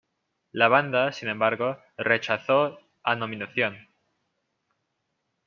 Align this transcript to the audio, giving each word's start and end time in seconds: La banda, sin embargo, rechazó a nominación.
La 0.51 0.67
banda, 0.67 1.11
sin 1.11 1.29
embargo, 1.29 1.77
rechazó 1.95 2.79
a 3.03 3.15
nominación. 3.15 3.87